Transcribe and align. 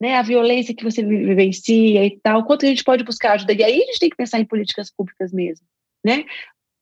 né, 0.00 0.16
a 0.16 0.22
violência 0.22 0.74
que 0.74 0.82
você 0.82 1.02
vivencia 1.04 2.04
e 2.04 2.18
tal, 2.22 2.44
quanto 2.44 2.64
a 2.64 2.68
gente 2.68 2.82
pode 2.82 3.04
buscar 3.04 3.32
ajuda. 3.32 3.52
E 3.52 3.62
aí 3.62 3.82
a 3.82 3.86
gente 3.86 3.98
tem 3.98 4.08
que 4.08 4.16
pensar 4.16 4.40
em 4.40 4.46
políticas 4.46 4.90
públicas 4.90 5.32
mesmo, 5.32 5.66
né? 6.04 6.24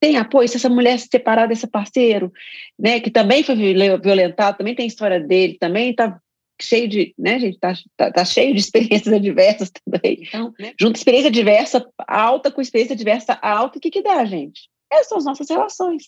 Tem 0.01 0.17
apoio, 0.17 0.49
se 0.49 0.57
essa 0.57 0.69
mulher 0.69 0.97
se 0.99 1.09
separar 1.11 1.47
desse 1.47 1.67
parceiro, 1.67 2.33
né, 2.79 3.01
que 3.01 3.11
também 3.11 3.43
foi 3.43 3.57
violentado, 3.57 4.59
também 4.59 4.75
tem 4.75 4.87
história 4.87 5.19
dele, 5.19 5.59
também 5.59 5.91
está 5.91 6.21
cheio 6.63 6.89
de, 6.89 7.15
né, 7.19 7.41
gente, 7.41 7.59
tá, 7.59 7.73
tá, 7.97 8.13
tá, 8.13 8.25
cheio 8.25 8.55
de 8.55 8.61
experiências 8.61 9.13
adversas 9.13 9.71
também. 9.71 10.23
Então, 10.23 10.55
né? 10.59 10.73
junto 10.79 10.97
experiência 10.97 11.33
diversa 11.33 11.85
alta 12.07 12.51
com 12.53 12.61
experiência 12.61 12.95
diversa 12.95 13.37
alta, 13.43 13.79
o 13.79 13.81
que 13.81 13.91
que 13.91 14.03
dá, 14.03 14.25
gente? 14.25 14.69
Essas 14.93 15.09
são 15.09 15.19
as 15.19 15.25
nossas 15.25 15.51
relações. 15.51 16.05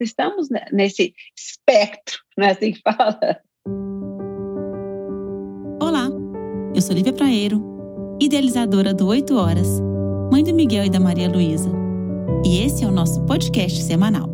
Estamos 0.00 0.48
nesse 0.72 1.12
espectro, 1.36 2.18
não 2.36 2.46
é 2.46 2.50
assim 2.52 2.72
que 2.72 2.80
fala? 2.80 3.40
Eu 6.82 6.86
sou 6.86 6.96
Lívia 6.96 7.12
Praeiro, 7.12 7.62
idealizadora 8.20 8.92
do 8.92 9.06
8 9.06 9.36
Horas, 9.36 9.80
mãe 10.32 10.42
do 10.42 10.52
Miguel 10.52 10.86
e 10.86 10.90
da 10.90 10.98
Maria 10.98 11.30
Luísa. 11.30 11.70
E 12.44 12.58
esse 12.58 12.82
é 12.82 12.88
o 12.88 12.90
nosso 12.90 13.24
podcast 13.24 13.80
semanal. 13.82 14.28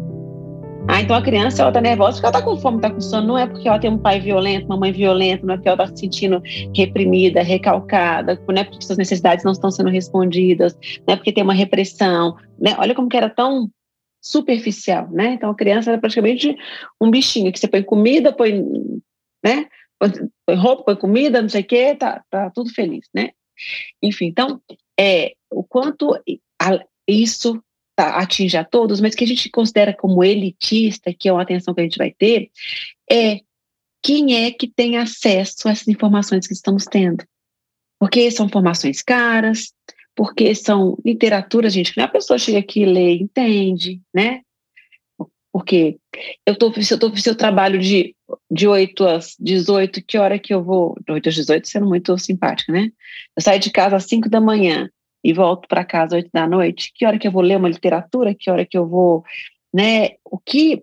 Ah, 0.88 1.02
então 1.02 1.14
a 1.14 1.20
criança 1.20 1.60
ela 1.60 1.70
tá 1.70 1.82
nervosa 1.82 2.12
porque 2.12 2.24
ela 2.24 2.32
tá 2.32 2.40
com 2.40 2.56
fome, 2.56 2.80
tá 2.80 2.90
com 2.90 3.02
sono. 3.02 3.26
Não 3.26 3.36
é 3.36 3.46
porque 3.46 3.68
ela 3.68 3.78
tem 3.78 3.90
um 3.90 3.98
pai 3.98 4.18
violento, 4.18 4.64
uma 4.64 4.78
mãe 4.78 4.90
violenta, 4.92 5.44
não 5.44 5.52
é 5.52 5.56
porque 5.58 5.68
ela 5.68 5.76
tá 5.76 5.88
se 5.88 5.98
sentindo 5.98 6.42
reprimida, 6.74 7.42
recalcada, 7.42 8.42
não 8.48 8.62
é 8.62 8.64
porque 8.64 8.82
suas 8.82 8.96
necessidades 8.96 9.44
não 9.44 9.52
estão 9.52 9.70
sendo 9.70 9.90
respondidas, 9.90 10.74
não 11.06 11.12
é 11.12 11.16
porque 11.16 11.34
tem 11.34 11.44
uma 11.44 11.52
repressão, 11.52 12.34
né? 12.58 12.74
Olha 12.78 12.94
como 12.94 13.10
que 13.10 13.16
era 13.18 13.28
tão 13.28 13.68
superficial, 14.22 15.06
né? 15.10 15.34
Então 15.34 15.50
a 15.50 15.54
criança 15.54 15.90
era 15.90 16.00
praticamente 16.00 16.56
um 16.98 17.10
bichinho 17.10 17.52
que 17.52 17.58
você 17.58 17.68
põe 17.68 17.82
comida, 17.82 18.32
põe, 18.32 18.64
né? 19.44 19.66
Roupa, 20.50 20.96
comida, 20.96 21.42
não 21.42 21.48
sei 21.48 21.62
o 21.62 21.66
quê, 21.66 21.94
tá, 21.94 22.24
tá 22.30 22.50
tudo 22.50 22.72
feliz, 22.72 23.06
né? 23.14 23.30
Enfim, 24.02 24.26
então, 24.26 24.60
é, 24.98 25.34
o 25.50 25.64
quanto 25.64 26.16
isso 27.06 27.62
tá, 27.96 28.18
atinge 28.18 28.56
a 28.56 28.64
todos, 28.64 29.00
mas 29.00 29.14
que 29.14 29.24
a 29.24 29.26
gente 29.26 29.50
considera 29.50 29.92
como 29.92 30.22
elitista, 30.22 31.12
que 31.12 31.28
é 31.28 31.32
uma 31.32 31.42
atenção 31.42 31.74
que 31.74 31.80
a 31.80 31.84
gente 31.84 31.98
vai 31.98 32.12
ter, 32.12 32.50
é 33.10 33.40
quem 34.02 34.44
é 34.44 34.52
que 34.52 34.68
tem 34.68 34.96
acesso 34.96 35.66
a 35.68 35.72
essas 35.72 35.88
informações 35.88 36.46
que 36.46 36.52
estamos 36.52 36.84
tendo. 36.84 37.24
Porque 37.98 38.30
são 38.30 38.46
informações 38.46 39.02
caras, 39.02 39.72
porque 40.14 40.54
são 40.54 40.96
literaturas, 41.04 41.72
gente, 41.72 41.92
que 41.92 42.00
a 42.00 42.06
pessoa 42.06 42.38
chega 42.38 42.58
aqui 42.58 42.82
e 42.82 42.86
lê, 42.86 43.14
entende, 43.14 44.00
né? 44.14 44.42
Porque 45.52 45.98
eu 46.46 46.56
tô, 46.56 46.72
se 46.80 46.94
eu, 46.94 46.98
tô, 46.98 47.16
se 47.16 47.28
eu 47.28 47.34
trabalho 47.34 47.80
de, 47.80 48.14
de 48.50 48.66
8 48.66 49.04
às 49.06 49.36
18, 49.38 50.02
que 50.04 50.18
hora 50.18 50.38
que 50.38 50.54
eu 50.54 50.62
vou? 50.62 50.96
De 51.06 51.12
8 51.12 51.28
às 51.28 51.34
18, 51.34 51.68
sendo 51.68 51.86
muito 51.86 52.16
simpática, 52.18 52.72
né? 52.72 52.90
Eu 53.36 53.42
saio 53.42 53.60
de 53.60 53.70
casa 53.70 53.96
às 53.96 54.04
5 54.04 54.28
da 54.28 54.40
manhã 54.40 54.88
e 55.22 55.32
volto 55.32 55.68
para 55.68 55.84
casa 55.84 56.16
às 56.16 56.22
8 56.24 56.30
da 56.32 56.46
noite, 56.46 56.92
que 56.94 57.04
hora 57.04 57.18
que 57.18 57.28
eu 57.28 57.32
vou 57.32 57.42
ler 57.42 57.56
uma 57.56 57.68
literatura? 57.68 58.34
Que 58.34 58.50
hora 58.50 58.64
que 58.64 58.78
eu 58.78 58.88
vou, 58.88 59.22
né? 59.72 60.10
O 60.24 60.38
que 60.38 60.82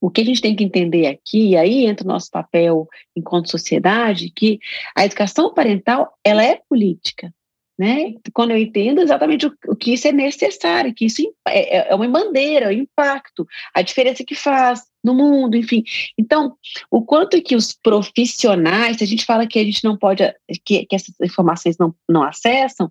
o 0.00 0.10
que 0.10 0.20
a 0.20 0.24
gente 0.24 0.40
tem 0.40 0.54
que 0.54 0.64
entender 0.64 1.06
aqui, 1.06 1.50
e 1.50 1.56
aí 1.56 1.84
entra 1.84 2.04
o 2.04 2.08
nosso 2.08 2.30
papel 2.30 2.86
enquanto 3.16 3.50
sociedade, 3.50 4.30
que 4.30 4.60
a 4.96 5.04
educação 5.04 5.52
parental, 5.52 6.16
ela 6.22 6.44
é 6.44 6.60
política, 6.68 7.34
né? 7.78 8.14
Quando 8.32 8.52
eu 8.52 8.58
entendo 8.58 9.00
exatamente 9.00 9.46
o, 9.46 9.52
o, 9.66 9.76
que 9.76 9.92
isso 9.92 10.06
é 10.08 10.12
necessário, 10.12 10.94
que 10.94 11.06
isso 11.06 11.22
é, 11.46 11.90
é, 11.90 11.94
uma 11.94 12.08
bandeira, 12.08 12.66
é 12.66 12.76
um 12.76 12.82
impacto, 12.82 13.46
a 13.74 13.82
diferença 13.82 14.24
que 14.24 14.34
faz 14.34 14.82
no 15.02 15.14
mundo, 15.14 15.56
enfim. 15.56 15.84
Então, 16.18 16.56
o 16.90 17.02
quanto 17.02 17.40
que 17.42 17.54
os 17.56 17.72
profissionais, 17.72 18.98
se 18.98 19.04
a 19.04 19.06
gente 19.06 19.24
fala 19.24 19.46
que 19.46 19.58
a 19.58 19.64
gente 19.64 19.84
não 19.84 19.96
pode, 19.96 20.22
que, 20.64 20.84
que 20.86 20.96
essas 20.96 21.14
informações 21.20 21.76
não, 21.78 21.94
não 22.08 22.22
acessam, 22.22 22.90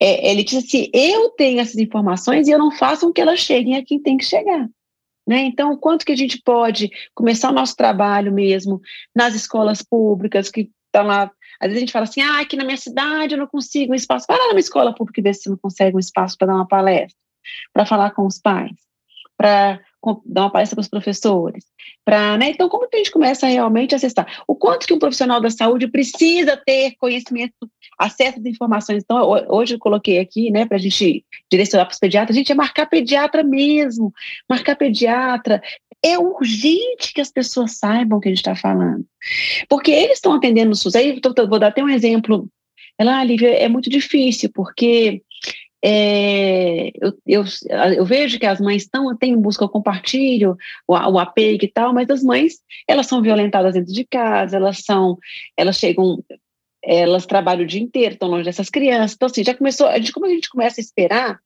é, 0.00 0.30
ele 0.30 0.44
diz 0.44 0.64
assim, 0.64 0.88
eu 0.92 1.30
tenho 1.30 1.60
essas 1.60 1.76
informações 1.76 2.48
e 2.48 2.50
eu 2.50 2.58
não 2.58 2.70
faço 2.70 3.06
com 3.06 3.12
que 3.12 3.20
elas 3.20 3.40
cheguem 3.40 3.76
a 3.76 3.84
quem 3.84 4.00
tem 4.00 4.16
que 4.16 4.24
chegar. 4.24 4.68
Né? 5.26 5.42
Então, 5.42 5.76
quanto 5.76 6.04
que 6.04 6.12
a 6.12 6.16
gente 6.16 6.40
pode 6.42 6.90
começar 7.14 7.50
o 7.50 7.54
nosso 7.54 7.76
trabalho 7.76 8.32
mesmo 8.32 8.80
nas 9.14 9.34
escolas 9.34 9.82
públicas, 9.82 10.50
que 10.50 10.70
estão 10.86 11.06
lá 11.06 11.30
às 11.60 11.68
vezes 11.68 11.76
a 11.76 11.80
gente 11.80 11.92
fala 11.92 12.04
assim, 12.04 12.22
ah, 12.22 12.40
aqui 12.40 12.56
na 12.56 12.64
minha 12.64 12.78
cidade 12.78 13.34
eu 13.34 13.38
não 13.38 13.46
consigo 13.46 13.92
um 13.92 13.94
espaço. 13.94 14.24
Vai 14.26 14.38
lá 14.38 14.48
numa 14.48 14.60
escola 14.60 14.94
pública 14.94 15.20
e 15.20 15.22
vê 15.22 15.34
se 15.34 15.42
você 15.42 15.50
não 15.50 15.58
consegue 15.58 15.94
um 15.94 16.00
espaço 16.00 16.36
para 16.38 16.46
dar 16.46 16.54
uma 16.54 16.66
palestra, 16.66 17.14
para 17.70 17.84
falar 17.84 18.12
com 18.12 18.26
os 18.26 18.38
pais, 18.38 18.72
para 19.36 19.78
dar 20.24 20.42
uma 20.42 20.50
palestra 20.50 20.76
para 20.76 20.82
os 20.82 20.88
professores. 20.88 21.64
Pra, 22.04 22.36
né? 22.38 22.50
Então, 22.50 22.68
como 22.68 22.88
que 22.88 22.96
a 22.96 22.98
gente 22.98 23.10
começa 23.10 23.46
a 23.46 23.50
realmente 23.50 23.94
acessar? 23.94 24.42
O 24.46 24.54
quanto 24.54 24.86
que 24.86 24.94
um 24.94 24.98
profissional 24.98 25.40
da 25.40 25.50
saúde 25.50 25.88
precisa 25.88 26.56
ter 26.56 26.94
conhecimento, 26.98 27.54
acesso 27.98 28.38
às 28.38 28.46
informações. 28.46 29.02
Então, 29.02 29.20
hoje 29.48 29.74
eu 29.74 29.78
coloquei 29.78 30.18
aqui, 30.18 30.50
né, 30.50 30.64
para 30.64 30.76
a 30.76 30.80
gente 30.80 31.24
direcionar 31.50 31.84
para 31.84 31.92
os 31.92 31.98
pediatras, 31.98 32.36
a 32.36 32.38
gente 32.38 32.52
é 32.52 32.54
marcar 32.54 32.86
pediatra 32.86 33.42
mesmo, 33.42 34.12
marcar 34.48 34.76
pediatra, 34.76 35.62
é 36.02 36.18
urgente 36.18 37.12
que 37.14 37.20
as 37.20 37.30
pessoas 37.30 37.76
saibam 37.76 38.18
o 38.18 38.20
que 38.20 38.28
a 38.28 38.30
gente 38.30 38.38
está 38.38 38.56
falando. 38.56 39.04
Porque 39.68 39.90
eles 39.90 40.16
estão 40.16 40.32
atendendo 40.32 40.70
no 40.70 40.76
SUS. 40.76 40.94
Aí 40.94 41.20
vou 41.48 41.58
dar 41.58 41.68
até 41.68 41.82
um 41.82 41.88
exemplo. 41.88 42.48
Ela, 42.98 43.18
ah, 43.18 43.24
Lívia, 43.24 43.50
é 43.50 43.68
muito 43.68 43.90
difícil, 43.90 44.50
porque 44.54 45.22
é, 45.82 46.90
eu, 47.00 47.12
eu, 47.26 47.44
eu, 47.96 48.04
vejo 48.04 48.38
que 48.38 48.44
as 48.44 48.60
mães 48.60 48.82
estão, 48.82 49.16
têm 49.16 49.36
busca, 49.36 49.64
eu 49.64 49.68
compartilho 49.68 50.56
o, 50.86 50.92
o 50.94 51.18
apego 51.18 51.64
e 51.64 51.68
tal, 51.68 51.94
mas 51.94 52.10
as 52.10 52.22
mães, 52.22 52.60
elas 52.86 53.06
são 53.06 53.22
violentadas 53.22 53.74
dentro 53.74 53.92
de 53.92 54.04
casa, 54.04 54.56
elas 54.56 54.84
são, 54.84 55.18
elas 55.56 55.76
chegam, 55.76 56.22
elas 56.82 57.24
trabalham 57.24 57.64
o 57.64 57.66
dia 57.66 57.80
inteiro, 57.80 58.14
estão 58.14 58.28
longe 58.28 58.44
dessas 58.44 58.68
crianças, 58.68 59.14
então 59.14 59.26
assim, 59.26 59.42
já 59.42 59.54
começou, 59.54 59.86
a 59.86 59.96
gente, 59.96 60.12
como 60.12 60.26
a 60.26 60.30
gente 60.30 60.50
começa 60.50 60.80
a 60.80 60.82
esperar 60.82 61.40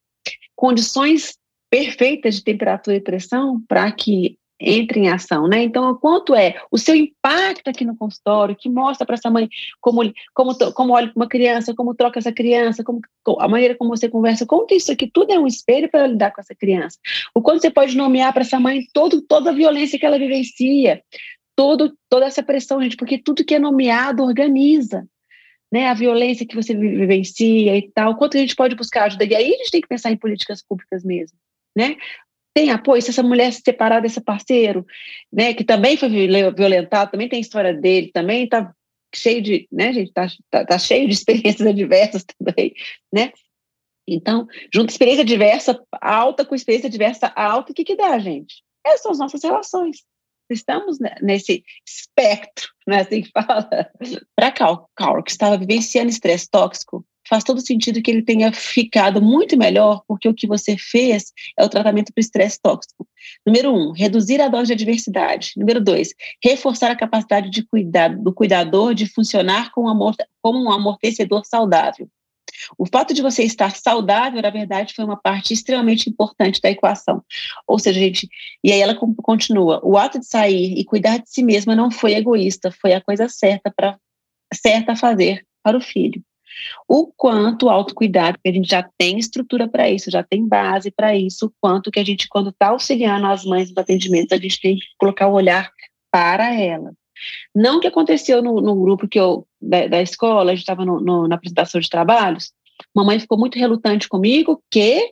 condições 0.56 1.38
perfeitas 1.70 2.36
de 2.36 2.44
temperatura 2.44 2.96
e 2.96 3.00
pressão 3.00 3.62
para 3.68 3.90
que 3.92 4.36
entre 4.60 5.00
em 5.00 5.08
ação, 5.08 5.48
né? 5.48 5.62
Então, 5.62 5.94
quanto 5.96 6.34
é 6.34 6.60
o 6.70 6.78
seu 6.78 6.94
impacto 6.94 7.68
aqui 7.68 7.84
no 7.84 7.96
consultório, 7.96 8.56
que 8.56 8.68
mostra 8.68 9.04
para 9.04 9.14
essa 9.14 9.30
mãe 9.30 9.48
como, 9.80 10.00
como, 10.32 10.54
como 10.72 10.92
olha 10.92 11.12
uma 11.14 11.28
criança, 11.28 11.74
como 11.74 11.94
troca 11.94 12.18
essa 12.18 12.32
criança, 12.32 12.84
como, 12.84 13.00
a 13.40 13.48
maneira 13.48 13.74
como 13.74 13.90
você 13.90 14.08
conversa, 14.08 14.46
como 14.46 14.66
que 14.66 14.76
isso 14.76 14.92
aqui 14.92 15.10
tudo 15.12 15.32
é 15.32 15.38
um 15.38 15.46
espelho 15.46 15.90
para 15.90 16.06
lidar 16.06 16.32
com 16.32 16.40
essa 16.40 16.54
criança. 16.54 16.98
O 17.34 17.42
quanto 17.42 17.62
você 17.62 17.70
pode 17.70 17.96
nomear 17.96 18.32
para 18.32 18.42
essa 18.42 18.60
mãe 18.60 18.86
todo, 18.92 19.22
toda 19.22 19.50
a 19.50 19.54
violência 19.54 19.98
que 19.98 20.06
ela 20.06 20.18
vivencia, 20.18 21.02
todo, 21.56 21.96
toda 22.08 22.26
essa 22.26 22.42
pressão, 22.42 22.82
gente, 22.82 22.96
porque 22.96 23.18
tudo 23.18 23.44
que 23.44 23.54
é 23.54 23.58
nomeado 23.58 24.22
organiza. 24.22 25.06
Né, 25.72 25.88
a 25.88 25.94
violência 25.94 26.46
que 26.46 26.54
você 26.54 26.72
vivencia 26.72 27.76
e 27.76 27.90
tal, 27.92 28.16
quanto 28.16 28.36
a 28.36 28.40
gente 28.40 28.54
pode 28.54 28.76
buscar 28.76 29.06
ajuda. 29.06 29.24
E 29.24 29.34
aí 29.34 29.46
a 29.46 29.56
gente 29.56 29.72
tem 29.72 29.80
que 29.80 29.88
pensar 29.88 30.12
em 30.12 30.16
políticas 30.16 30.62
públicas 30.62 31.02
mesmo. 31.02 31.36
Né? 31.76 31.96
Tem 32.54 32.70
apoio, 32.70 33.02
se 33.02 33.10
essa 33.10 33.22
mulher 33.22 33.52
se 33.52 33.60
separar 33.64 34.00
desse 34.00 34.20
parceiro, 34.20 34.86
né, 35.32 35.52
que 35.52 35.64
também 35.64 35.96
foi 35.96 36.08
violentado, 36.08 37.10
também 37.10 37.28
tem 37.28 37.40
história 37.40 37.74
dele, 37.74 38.12
também 38.12 38.44
está 38.44 38.72
cheio 39.12 39.42
de, 39.42 39.68
né, 39.70 39.92
gente, 39.92 40.12
tá, 40.12 40.28
tá, 40.50 40.64
tá, 40.64 40.78
cheio 40.78 41.08
de 41.08 41.12
experiências 41.14 41.66
adversas 41.66 42.24
também, 42.38 42.72
né? 43.12 43.32
Então, 44.06 44.46
junto 44.72 44.90
experiência 44.90 45.24
diversa 45.24 45.82
alta 46.00 46.44
com 46.44 46.54
experiência 46.54 46.90
diversa 46.90 47.26
alta, 47.34 47.72
o 47.72 47.74
que 47.74 47.84
que 47.84 47.96
dá, 47.96 48.18
gente? 48.18 48.62
Essas 48.86 49.02
são 49.02 49.12
as 49.12 49.18
nossas 49.18 49.42
relações. 49.42 50.04
Estamos 50.50 50.98
nesse 51.22 51.64
espectro, 51.88 52.68
não 52.86 52.98
é 52.98 53.00
assim 53.00 53.22
que 53.22 53.30
fala? 53.30 53.90
Para 54.36 54.52
Carl, 54.52 54.86
Carl, 54.94 55.22
que 55.22 55.30
estava 55.30 55.56
vivenciando 55.56 56.10
estresse 56.10 56.50
tóxico, 56.50 57.04
faz 57.28 57.44
todo 57.44 57.60
sentido 57.60 58.02
que 58.02 58.10
ele 58.10 58.22
tenha 58.22 58.52
ficado 58.52 59.20
muito 59.20 59.56
melhor, 59.56 60.02
porque 60.06 60.28
o 60.28 60.34
que 60.34 60.46
você 60.46 60.76
fez 60.76 61.32
é 61.58 61.64
o 61.64 61.68
tratamento 61.68 62.12
para 62.12 62.20
o 62.20 62.24
estresse 62.24 62.60
tóxico. 62.60 63.06
Número 63.46 63.74
um, 63.74 63.92
reduzir 63.92 64.40
a 64.40 64.48
dose 64.48 64.66
de 64.66 64.72
adversidade. 64.74 65.52
Número 65.56 65.80
dois, 65.80 66.14
reforçar 66.42 66.90
a 66.90 66.96
capacidade 66.96 67.50
de 67.50 67.64
do 68.22 68.32
cuidador 68.32 68.94
de 68.94 69.06
funcionar 69.06 69.70
como 69.72 70.62
um 70.62 70.72
amortecedor 70.72 71.44
saudável. 71.44 72.08
O 72.78 72.86
fato 72.86 73.12
de 73.12 73.22
você 73.22 73.42
estar 73.42 73.74
saudável, 73.74 74.40
na 74.40 74.50
verdade, 74.50 74.94
foi 74.94 75.04
uma 75.04 75.16
parte 75.16 75.52
extremamente 75.52 76.08
importante 76.08 76.60
da 76.60 76.70
equação. 76.70 77.22
Ou 77.66 77.78
seja, 77.78 77.98
gente, 77.98 78.28
e 78.62 78.72
aí 78.72 78.80
ela 78.80 78.94
continua: 78.94 79.80
o 79.82 79.96
ato 79.96 80.18
de 80.18 80.26
sair 80.26 80.78
e 80.78 80.84
cuidar 80.84 81.18
de 81.18 81.30
si 81.30 81.42
mesma 81.42 81.74
não 81.74 81.90
foi 81.90 82.14
egoísta, 82.14 82.70
foi 82.70 82.92
a 82.92 83.00
coisa 83.00 83.28
certa 83.28 83.72
para 83.74 83.98
certa 84.52 84.92
a 84.92 84.96
fazer 84.96 85.44
para 85.62 85.76
o 85.76 85.80
filho. 85.80 86.22
O 86.88 87.06
quanto 87.16 87.66
o 87.66 87.70
autocuidado, 87.70 88.38
que 88.42 88.48
a 88.48 88.52
gente 88.52 88.68
já 88.68 88.88
tem 88.98 89.18
estrutura 89.18 89.68
para 89.68 89.90
isso, 89.90 90.10
já 90.10 90.22
tem 90.22 90.46
base 90.46 90.90
para 90.90 91.16
isso, 91.16 91.46
o 91.46 91.52
quanto 91.60 91.90
que 91.90 92.00
a 92.00 92.04
gente, 92.04 92.28
quando 92.28 92.50
está 92.50 92.68
auxiliando 92.68 93.26
as 93.26 93.44
mães 93.44 93.72
no 93.72 93.80
atendimento, 93.80 94.32
a 94.32 94.38
gente 94.38 94.60
tem 94.60 94.76
que 94.76 94.84
colocar 94.98 95.28
o 95.28 95.34
olhar 95.34 95.70
para 96.10 96.54
ela. 96.54 96.92
Não 97.54 97.80
que 97.80 97.86
aconteceu 97.86 98.42
no, 98.42 98.60
no 98.60 98.74
grupo 98.74 99.08
que 99.08 99.18
eu, 99.18 99.46
da, 99.60 99.86
da 99.86 100.02
escola, 100.02 100.52
a 100.52 100.54
gente 100.54 100.62
estava 100.62 100.84
na 100.84 101.34
apresentação 101.34 101.80
de 101.80 101.88
trabalhos, 101.88 102.52
mamãe 102.94 103.18
ficou 103.20 103.38
muito 103.38 103.58
relutante 103.58 104.08
comigo, 104.08 104.62
que 104.70 105.10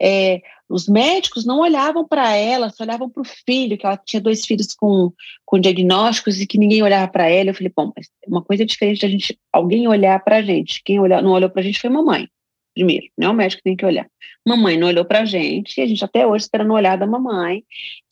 é, 0.00 0.40
os 0.68 0.88
médicos 0.88 1.44
não 1.44 1.60
olhavam 1.60 2.06
para 2.06 2.34
ela, 2.34 2.70
só 2.70 2.84
olhavam 2.84 3.08
para 3.08 3.22
o 3.22 3.24
filho, 3.24 3.78
que 3.78 3.86
ela 3.86 3.96
tinha 3.96 4.20
dois 4.20 4.44
filhos 4.44 4.74
com, 4.74 5.12
com 5.44 5.60
diagnósticos 5.60 6.40
e 6.40 6.46
que 6.46 6.58
ninguém 6.58 6.82
olhava 6.82 7.10
para 7.10 7.28
ela. 7.28 7.50
Eu 7.50 7.54
falei, 7.54 7.72
bom, 7.74 7.92
mas 7.96 8.08
uma 8.26 8.42
coisa 8.42 8.64
é 8.64 8.66
diferente 8.66 9.02
da 9.02 9.08
gente, 9.08 9.38
alguém 9.52 9.86
olhar 9.86 10.22
para 10.22 10.36
a 10.38 10.42
gente. 10.42 10.82
Quem 10.84 10.98
olhou, 10.98 11.22
não 11.22 11.30
olhou 11.30 11.48
para 11.48 11.60
a 11.60 11.64
gente 11.64 11.80
foi 11.80 11.90
mamãe, 11.90 12.28
primeiro, 12.74 13.06
não 13.16 13.28
é 13.28 13.30
o 13.30 13.34
médico 13.34 13.60
que 13.60 13.64
tem 13.64 13.76
que 13.76 13.86
olhar. 13.86 14.08
Mamãe 14.46 14.76
não 14.76 14.88
olhou 14.88 15.04
para 15.04 15.20
a 15.20 15.24
gente, 15.24 15.78
e 15.78 15.82
a 15.82 15.86
gente 15.86 16.04
até 16.04 16.26
hoje 16.26 16.44
esperando 16.44 16.70
o 16.70 16.74
olhar 16.74 16.96
da 16.96 17.06
mamãe. 17.06 17.64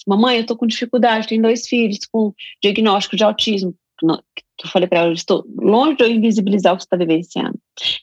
Mamãe, 0.07 0.37
eu 0.37 0.43
estou 0.43 0.57
com 0.57 0.67
dificuldade, 0.67 1.29
tenho 1.29 1.43
dois 1.43 1.67
filhos 1.67 1.99
com 2.11 2.33
diagnóstico 2.63 3.17
de 3.17 3.25
autismo 3.25 3.75
que 4.57 4.67
eu 4.67 4.71
falei 4.71 4.89
para 4.89 5.01
ela, 5.01 5.09
eu 5.09 5.15
estou 5.15 5.45
longe 5.57 5.97
de 5.97 6.05
eu 6.05 6.09
invisibilizar 6.09 6.73
o 6.73 6.77
que 6.77 6.83
você 6.83 6.87
está 6.87 6.97
vivenciando. 6.97 7.59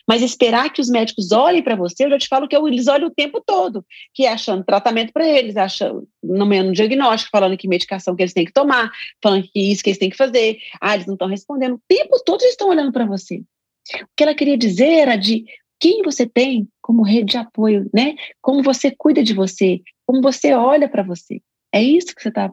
Mas 0.07 0.21
esperar 0.21 0.71
que 0.71 0.81
os 0.81 0.89
médicos 0.89 1.31
olhem 1.31 1.63
para 1.63 1.75
você, 1.75 2.05
eu 2.05 2.09
já 2.09 2.17
te 2.17 2.27
falo 2.27 2.47
que 2.47 2.55
eles 2.55 2.87
olham 2.87 3.07
o 3.07 3.13
tempo 3.13 3.41
todo, 3.45 3.85
que 4.13 4.25
é 4.25 4.33
achando 4.33 4.63
tratamento 4.63 5.13
para 5.13 5.27
eles, 5.27 5.55
achando 5.55 6.07
no 6.21 6.45
meio 6.45 6.71
diagnóstico, 6.73 7.31
falando 7.31 7.57
que 7.57 7.67
medicação 7.67 8.15
que 8.15 8.23
eles 8.23 8.33
têm 8.33 8.45
que 8.45 8.53
tomar, 8.53 8.91
falando 9.23 9.43
que 9.43 9.71
isso 9.71 9.83
que 9.83 9.89
eles 9.89 9.99
têm 9.99 10.09
que 10.09 10.17
fazer. 10.17 10.57
Ah, 10.81 10.95
eles 10.95 11.07
não 11.07 11.13
estão 11.13 11.27
respondendo. 11.27 11.75
O 11.75 11.81
tempo 11.87 12.21
todo 12.25 12.41
eles 12.41 12.51
estão 12.51 12.69
olhando 12.69 12.91
para 12.91 13.05
você. 13.05 13.37
O 13.37 14.07
que 14.15 14.23
ela 14.23 14.35
queria 14.35 14.57
dizer 14.57 14.89
era 14.89 15.15
de 15.15 15.45
quem 15.79 16.03
você 16.03 16.27
tem 16.27 16.67
como 16.81 17.01
rede 17.01 17.31
de 17.31 17.37
apoio, 17.37 17.89
né? 17.93 18.15
Como 18.41 18.61
você 18.61 18.91
cuida 18.91 19.23
de 19.23 19.33
você, 19.33 19.81
como 20.05 20.21
você 20.21 20.53
olha 20.53 20.87
para 20.87 21.01
você. 21.01 21.41
É 21.73 21.81
isso 21.81 22.13
que 22.13 22.21
você 22.21 22.29
está 22.29 22.51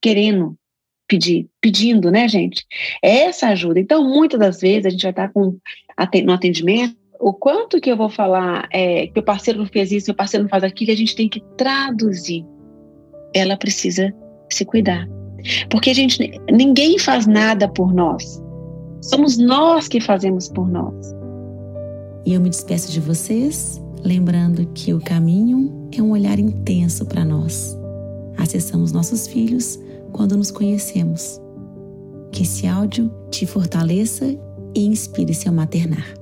querendo 0.00 0.56
pedir, 1.08 1.48
pedindo, 1.60 2.10
né, 2.10 2.28
gente? 2.28 2.64
É 3.02 3.24
essa 3.24 3.48
ajuda. 3.48 3.80
Então, 3.80 4.04
muitas 4.04 4.38
das 4.38 4.60
vezes 4.60 4.86
a 4.86 4.90
gente 4.90 5.02
vai 5.02 5.10
estar 5.10 5.32
com 5.32 5.56
no 6.24 6.32
atendimento, 6.32 6.96
o 7.18 7.32
quanto 7.32 7.80
que 7.80 7.90
eu 7.90 7.96
vou 7.96 8.08
falar 8.08 8.68
é, 8.72 9.08
que 9.08 9.18
o 9.18 9.22
parceiro 9.22 9.58
não 9.58 9.66
fez 9.66 9.90
isso, 9.90 10.12
o 10.12 10.14
parceiro 10.14 10.44
não 10.44 10.50
faz 10.50 10.62
aquilo, 10.62 10.92
a 10.92 10.94
gente 10.94 11.16
tem 11.16 11.28
que 11.28 11.42
traduzir. 11.56 12.44
Ela 13.34 13.56
precisa 13.56 14.14
se 14.48 14.64
cuidar. 14.64 15.08
Porque 15.68 15.90
a 15.90 15.94
gente, 15.94 16.30
ninguém 16.50 16.98
faz 16.98 17.26
nada 17.26 17.68
por 17.68 17.92
nós. 17.92 18.40
Somos 19.02 19.36
nós 19.36 19.88
que 19.88 20.00
fazemos 20.00 20.48
por 20.48 20.68
nós. 20.70 20.94
E 22.24 22.34
eu 22.34 22.40
me 22.40 22.50
despeço 22.50 22.92
de 22.92 23.00
vocês, 23.00 23.82
lembrando 24.04 24.66
que 24.74 24.92
o 24.92 25.00
caminho 25.00 25.88
é 25.96 26.02
um 26.02 26.10
olhar 26.10 26.38
intenso 26.38 27.04
para 27.06 27.24
nós. 27.24 27.76
Acessamos 28.36 28.92
nossos 28.92 29.26
filhos 29.26 29.78
quando 30.18 30.36
nos 30.36 30.50
conhecemos. 30.50 31.40
Que 32.32 32.42
esse 32.42 32.66
áudio 32.66 33.08
te 33.30 33.46
fortaleça 33.46 34.26
e 34.74 34.84
inspire 34.84 35.32
seu 35.32 35.52
maternar. 35.52 36.12